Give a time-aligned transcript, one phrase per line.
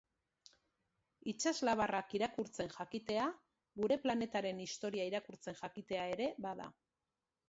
[1.31, 3.27] Itsas labarrak irakurtzen jakitea
[3.81, 6.67] gure planetaren historia irakurtzen jakitea ere bada.